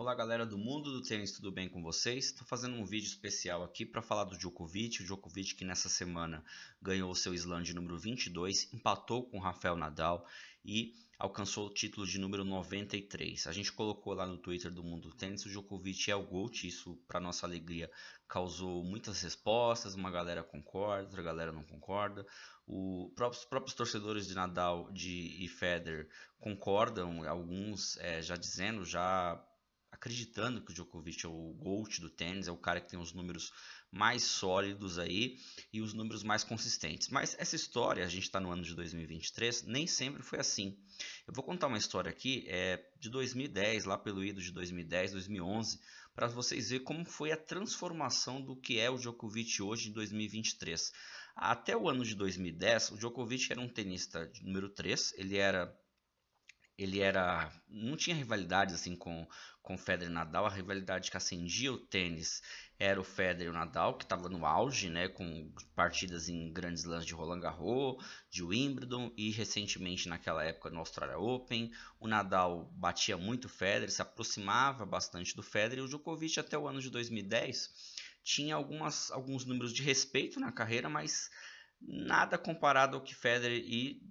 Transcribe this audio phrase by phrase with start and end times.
[0.00, 2.24] Olá galera do mundo do tênis, tudo bem com vocês?
[2.24, 6.42] Estou fazendo um vídeo especial aqui para falar do Djokovic, o Djokovic que nessa semana
[6.80, 10.26] ganhou o seu slam de número 22, empatou com o Rafael Nadal
[10.64, 13.46] e alcançou o título de número 93.
[13.46, 16.66] A gente colocou lá no Twitter do Mundo do Tênis, o Djokovic é o GOAT,
[16.66, 17.90] isso para nossa alegria
[18.26, 22.26] causou muitas respostas, uma galera concorda, outra galera não concorda.
[22.66, 26.08] O, próprios, próprios torcedores de Nadal de, e Federer
[26.38, 29.44] concordam, alguns é, já dizendo, já
[30.00, 33.12] acreditando que o Djokovic é o GOAT do tênis, é o cara que tem os
[33.12, 33.52] números
[33.92, 35.36] mais sólidos aí
[35.70, 37.08] e os números mais consistentes.
[37.08, 40.78] Mas essa história, a gente está no ano de 2023, nem sempre foi assim.
[41.28, 45.78] Eu vou contar uma história aqui é, de 2010, lá pelo ido de 2010, 2011,
[46.14, 50.92] para vocês verem como foi a transformação do que é o Djokovic hoje em 2023.
[51.36, 55.70] Até o ano de 2010, o Djokovic era um tenista número 3, ele era
[56.80, 59.26] ele era não tinha rivalidade assim com
[59.62, 60.46] com Federer e Nadal.
[60.46, 62.42] A rivalidade que acendia o tênis
[62.78, 66.84] era o Federer e o Nadal que estava no auge né com partidas em grandes
[66.84, 71.70] lãs de Roland Garros de Wimbledon e recentemente naquela época no Australia Open.
[71.98, 76.56] O Nadal batia muito o Federer se aproximava bastante do Federer e o Djokovic até
[76.56, 81.30] o ano de 2010 tinha algumas alguns números de respeito na carreira mas
[81.80, 84.02] nada comparado ao que Federer e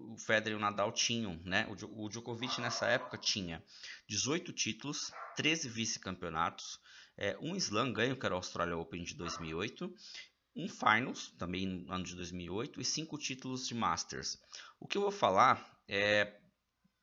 [0.00, 1.66] o Federer e o Nadal tinham, né?
[1.68, 3.62] O Djokovic nessa época tinha
[4.08, 6.80] 18 títulos, 13 vice-campeonatos,
[7.16, 9.92] é, um slam ganho, que era o Australia Open de 2008,
[10.56, 14.38] um Finals, também no ano de 2008, e cinco títulos de Masters.
[14.78, 16.40] O que eu vou falar é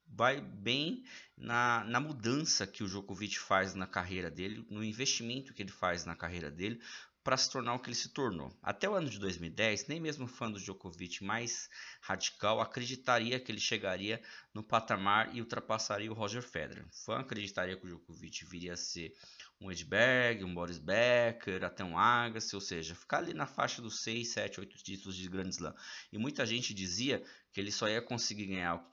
[0.07, 1.03] vai bem
[1.35, 6.05] na, na mudança que o Djokovic faz na carreira dele, no investimento que ele faz
[6.05, 6.79] na carreira dele,
[7.25, 8.55] para se tornar o que ele se tornou.
[8.61, 11.67] Até o ano de 2010, nem mesmo fã do Djokovic mais
[11.99, 14.21] radical acreditaria que ele chegaria
[14.53, 16.85] no patamar e ultrapassaria o Roger Federer.
[16.91, 19.11] Fã acreditaria que o Djokovic viria a ser
[19.59, 24.01] um Edberg, um Boris Becker, até um Agassi, ou seja, ficar ali na faixa dos
[24.01, 25.73] 6, 7, 8 títulos de Grand Slam.
[26.13, 28.87] E muita gente dizia que ele só ia conseguir ganhar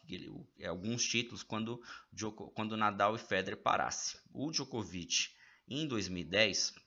[0.66, 1.82] alguns títulos quando,
[2.54, 4.18] quando Nadal e Federer parassem.
[4.32, 5.34] O Djokovic,
[5.68, 6.80] em 2010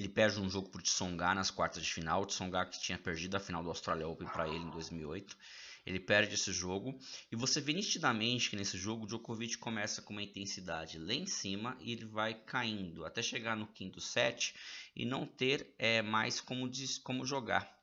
[0.00, 2.24] ele perde um jogo para Tsonga nas quartas de final.
[2.24, 5.36] Tsonga que tinha perdido a final do Australia Open para ele em 2008.
[5.84, 6.98] Ele perde esse jogo
[7.30, 11.26] e você vê nitidamente que nesse jogo o Djokovic começa com uma intensidade lá em
[11.26, 14.54] cima e ele vai caindo até chegar no quinto set
[14.94, 17.78] e não ter é, mais como, diz, como jogar.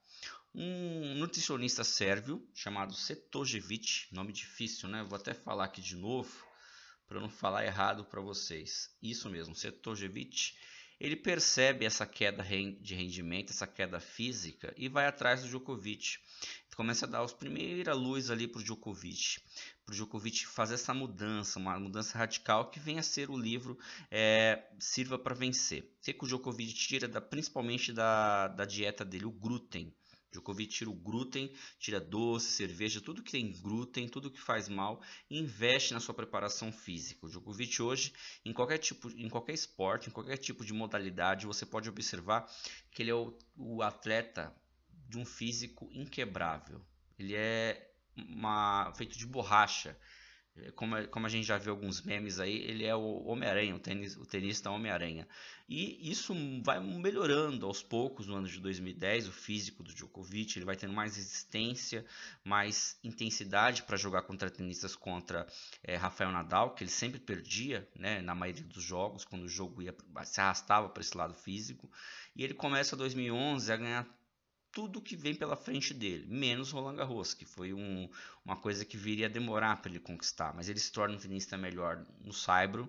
[0.54, 5.04] Um nutricionista sérvio chamado Setojevic, nome difícil, né?
[5.04, 6.32] Vou até falar aqui de novo
[7.08, 8.96] para não falar errado para vocês.
[9.02, 10.54] Isso mesmo, Setojevic
[11.00, 12.44] ele percebe essa queda
[12.82, 16.18] de rendimento, essa queda física e vai atrás do Djokovic.
[16.76, 19.40] Começa a dar os primeira luz ali para o Djokovic,
[19.84, 23.80] para o Djokovic fazer essa mudança, uma mudança radical que venha a ser o livro
[24.12, 25.84] é, Sirva para Vencer.
[25.84, 29.26] O que o Djokovic tira da, principalmente da, da dieta dele?
[29.26, 29.92] O glúten.
[30.32, 35.02] Djokovic tira o glúten, tira doce, cerveja, tudo que tem glúten, tudo que faz mal
[35.30, 37.26] e investe na sua preparação física.
[37.26, 38.14] O Djokovic hoje,
[38.46, 42.50] em qualquer tipo, em qualquer esporte, em qualquer tipo de modalidade, você pode observar
[42.92, 44.56] que ele é o, o atleta
[45.08, 46.82] de um físico inquebrável.
[47.18, 49.98] Ele é uma, feito de borracha.
[50.76, 54.16] Como, como a gente já viu alguns memes aí, ele é o Homem-Aranha, o, tenis,
[54.18, 55.28] o tenista Homem-Aranha.
[55.70, 60.66] E isso vai melhorando aos poucos no ano de 2010, o físico do Djokovic, ele
[60.66, 62.06] vai tendo mais resistência,
[62.44, 65.46] mais intensidade para jogar contra tenistas contra
[65.84, 69.82] é, Rafael Nadal, que ele sempre perdia né, na maioria dos jogos, quando o jogo
[69.82, 69.94] ia,
[70.24, 71.92] se arrastava para esse lado físico.
[72.36, 74.17] E ele começa 2011 a ganhar
[74.78, 78.08] tudo que vem pela frente dele, menos Roland Garros, que foi um,
[78.46, 81.58] uma coisa que viria a demorar para ele conquistar, mas ele se torna um tenista
[81.58, 82.88] melhor no saibro,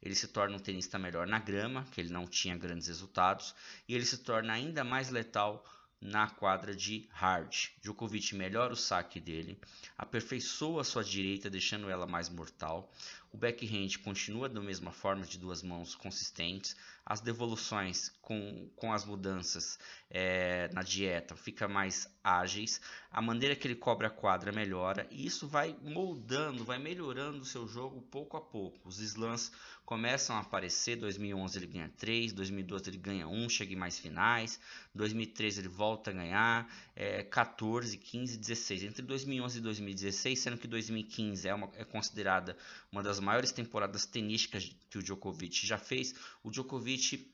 [0.00, 3.56] ele se torna um tenista melhor na grama, que ele não tinha grandes resultados,
[3.88, 5.66] e ele se torna ainda mais letal
[6.00, 7.70] na quadra de hard.
[7.82, 9.58] Djokovic melhora o saque dele,
[9.98, 12.92] aperfeiçoa sua direita, deixando ela mais mortal.
[13.32, 16.76] O backhand continua da mesma forma, de duas mãos consistentes.
[17.04, 19.78] As devoluções com, com as mudanças
[20.10, 22.80] é, na dieta fica mais ágeis.
[23.10, 25.06] A maneira que ele cobre a quadra melhora.
[25.10, 28.88] E isso vai moldando, vai melhorando o seu jogo pouco a pouco.
[28.88, 29.52] Os slams
[29.84, 30.96] começam a aparecer.
[30.96, 34.58] 2011 ele ganha 3, 2012 ele ganha 1, chega em mais finais.
[34.94, 38.82] 2013 ele volta a ganhar é, 14, 15, 16.
[38.82, 42.56] Entre 2011 e 2016, sendo que 2015 é, uma, é considerada
[42.90, 47.32] uma das maiores temporadas tenísticas que o Djokovic já fez, o Djokovic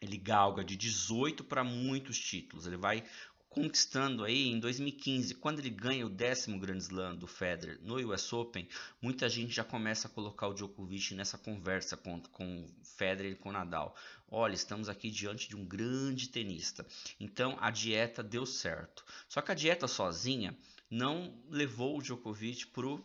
[0.00, 2.66] ele galga de 18 para muitos títulos.
[2.66, 3.04] Ele vai
[3.52, 8.32] conquistando aí em 2015, quando ele ganha o décimo Grand Slam do Federer no US
[8.32, 8.66] Open,
[9.00, 12.66] muita gente já começa a colocar o Djokovic nessa conversa com, com
[12.96, 13.94] Federer e com Nadal.
[14.26, 16.86] Olha, estamos aqui diante de um grande tenista.
[17.20, 19.04] Então a dieta deu certo.
[19.28, 20.56] Só que a dieta sozinha
[20.90, 23.04] não levou o Djokovic para o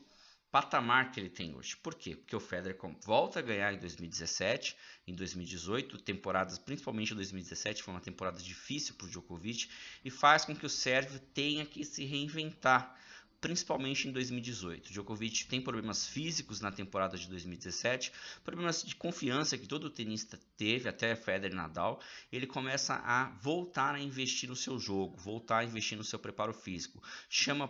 [0.52, 1.76] patamar que ele tem hoje.
[1.78, 2.16] Por quê?
[2.16, 8.02] Porque o Federer volta a ganhar em 2017, em 2018, temporadas, principalmente 2017, foi uma
[8.02, 9.70] temporada difícil para o Djokovic
[10.04, 12.96] e faz com que o sérvio tenha que se reinventar
[13.40, 14.92] principalmente em 2018.
[14.92, 18.12] Djokovic tem problemas físicos na temporada de 2017,
[18.44, 22.02] problemas de confiança que todo tenista teve, até Federer Nadal.
[22.32, 26.54] Ele começa a voltar a investir no seu jogo, voltar a investir no seu preparo
[26.54, 27.02] físico.
[27.30, 27.70] Chama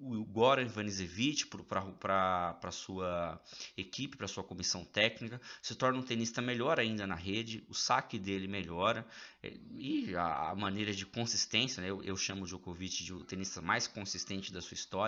[0.00, 3.40] o Goran Ivanisevic para sua
[3.76, 8.18] equipe, para sua comissão técnica, se torna um tenista melhor ainda na rede, o saque
[8.18, 9.06] dele melhora
[9.72, 11.88] e a, maneira de consistência, né?
[11.88, 15.07] eu, eu chamo o Djokovic de o tenista mais consistente da sua história,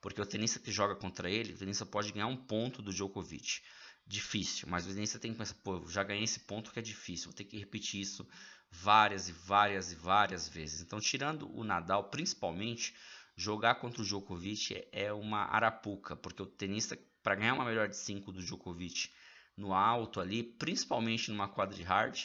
[0.00, 3.62] porque o tenista que joga contra ele, o tenista pode ganhar um ponto do Djokovic.
[4.06, 7.26] Difícil, mas o tenista tem que pensar, pô, já ganhei esse ponto que é difícil,
[7.26, 8.26] vou ter que repetir isso
[8.70, 10.80] várias e várias e várias vezes.
[10.80, 12.94] Então, tirando o Nadal, principalmente,
[13.36, 17.96] jogar contra o Djokovic é uma arapuca, porque o tenista, para ganhar uma melhor de
[17.96, 19.10] 5 do Djokovic
[19.56, 22.18] no alto ali, principalmente numa quadra de hard,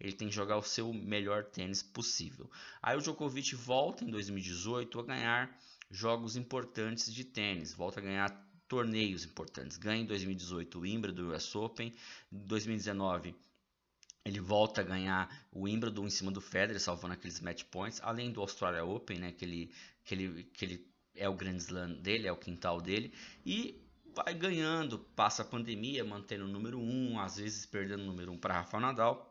[0.00, 2.50] ele tem que jogar o seu melhor tênis possível.
[2.82, 5.60] Aí o Djokovic volta em 2018 a ganhar
[5.90, 9.76] jogos importantes de tênis, volta a ganhar torneios importantes.
[9.76, 11.92] Ganha em 2018 o Wimbledon US Open,
[12.32, 13.34] em 2019
[14.24, 18.30] ele volta a ganhar o Wimbledon em cima do Federer, salvando aqueles match points, além
[18.30, 19.72] do Australia Open, né, que ele,
[20.04, 23.12] que ele, que ele é o Grand Slam dele, é o quintal dele,
[23.44, 23.82] e
[24.14, 28.30] vai ganhando, passa a pandemia, mantendo o número 1, um, às vezes perdendo o número
[28.32, 29.29] 1 um para Rafa Nadal,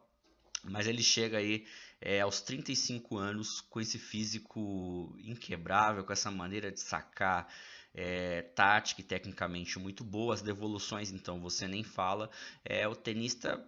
[0.64, 1.66] mas ele chega aí
[2.02, 7.48] é, aos 35 anos com esse físico inquebrável, com essa maneira de sacar
[7.94, 10.34] é, tática e tecnicamente muito boa.
[10.34, 12.30] As devoluções, então, você nem fala.
[12.64, 13.64] É o tenista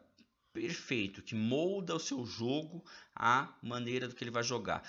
[0.54, 2.84] perfeito, que molda o seu jogo
[3.16, 4.84] à maneira do que ele vai jogar.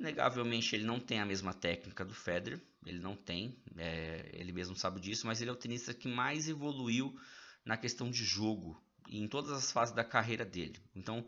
[0.00, 4.74] Negavelmente ele não tem a mesma técnica do Federer, ele não tem, é, ele mesmo
[4.74, 7.14] sabe disso, mas ele é o tenista que mais evoluiu
[7.64, 8.82] na questão de jogo,
[9.18, 10.78] em todas as fases da carreira dele.
[10.94, 11.26] Então,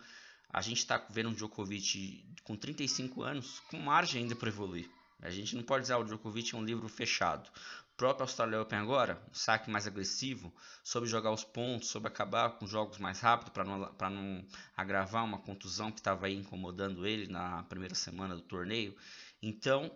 [0.48, 4.88] a gente está vendo um Djokovic com 35 anos, com margem ainda para evoluir.
[5.20, 7.48] A gente não pode dizer ah, o Djokovic é um livro fechado.
[7.92, 10.52] O próprio Australia Open agora, um saque mais agressivo,
[10.82, 13.78] sobre jogar os pontos, sobre acabar com jogos mais rápido para não,
[14.10, 14.46] não
[14.76, 18.96] agravar uma contusão que estava incomodando ele na primeira semana do torneio.
[19.40, 19.90] Então,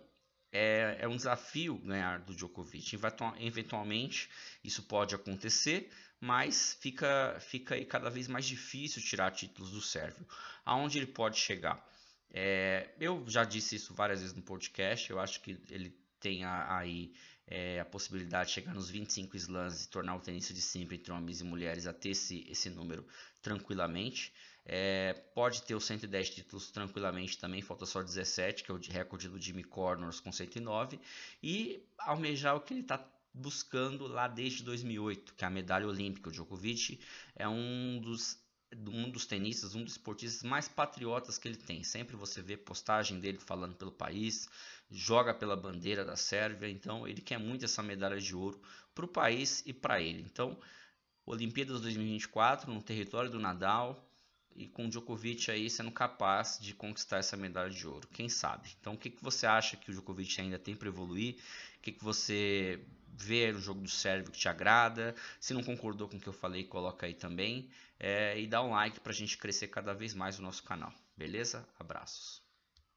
[0.51, 2.97] é, é um desafio ganhar do Djokovic.
[3.39, 4.29] Eventualmente,
[4.63, 10.25] isso pode acontecer, mas fica, fica aí cada vez mais difícil tirar títulos do Sérvio.
[10.65, 11.85] Aonde ele pode chegar?
[12.31, 17.13] É, eu já disse isso várias vezes no podcast, eu acho que ele tem aí
[17.47, 21.11] é, a possibilidade de chegar nos 25 slams e tornar o tenista de sempre entre
[21.11, 23.05] homens e mulheres a ter esse, esse número
[23.41, 24.31] tranquilamente.
[24.65, 29.27] É, pode ter os 110 títulos tranquilamente também, falta só 17, que é o recorde
[29.27, 30.99] do Jimmy Connors com 109,
[31.41, 36.29] e almejar o que ele está buscando lá desde 2008, que é a medalha olímpica.
[36.29, 36.99] O Djokovic
[37.35, 38.37] é um dos
[38.71, 41.83] um dos tenistas, um dos esportistas mais patriotas que ele tem.
[41.83, 44.47] Sempre você vê postagem dele falando pelo país,
[44.91, 48.61] joga pela bandeira da Sérvia, então ele quer muito essa medalha de ouro
[48.93, 50.21] para o país e para ele.
[50.21, 50.59] Então,
[51.25, 54.07] Olimpíadas 2024 no território do Nadal
[54.55, 58.69] e com Djokovic aí sendo capaz de conquistar essa medalha de ouro, quem sabe?
[58.79, 61.35] Então, o que, que você acha que o Djokovic ainda tem para evoluir?
[61.77, 65.15] O que, que você ver o jogo do Sérvio que te agrada.
[65.39, 67.69] Se não concordou com o que eu falei, coloca aí também.
[67.99, 70.93] É, e dá um like para a gente crescer cada vez mais o nosso canal.
[71.17, 71.67] Beleza?
[71.79, 72.48] Abraços.